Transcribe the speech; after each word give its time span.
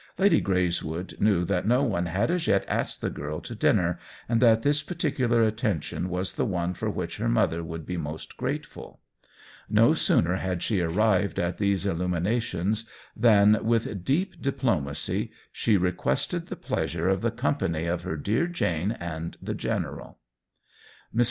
Lady 0.17 0.41
Greyswood 0.41 1.21
knew 1.21 1.45
that 1.45 1.67
no 1.67 1.83
one 1.83 2.07
had 2.07 2.31
as 2.31 2.47
yet 2.47 2.65
asked 2.67 3.01
the 3.01 3.09
girl 3.11 3.39
to 3.39 3.53
dinner, 3.53 3.99
and 4.27 4.41
that 4.41 4.63
this 4.63 4.81
particular 4.81 5.43
attention 5.43 6.09
was 6.09 6.33
the 6.33 6.43
one 6.43 6.73
for 6.73 6.89
which 6.89 7.17
her 7.17 7.29
mother 7.29 7.63
would 7.63 7.85
be 7.85 7.97
most 7.97 8.35
grateful. 8.35 8.99
No 9.69 9.93
sooner 9.93 10.37
had 10.37 10.63
she 10.63 10.81
arrived 10.81 11.37
at 11.37 11.59
these 11.59 11.85
illuminations 11.85 12.89
than, 13.15 13.63
with 13.63 14.03
deep 14.03 14.41
diplo 14.41 14.83
macy, 14.83 15.31
she 15.51 15.77
requested 15.77 16.47
the 16.47 16.55
pleasure 16.55 17.07
of 17.07 17.21
the 17.21 17.29
company 17.29 17.85
of 17.85 18.01
her 18.01 18.17
dear 18.17 18.47
Jane 18.47 18.93
and 18.93 19.37
the 19.39 19.53
General. 19.53 20.17
Mrs. 21.15 21.19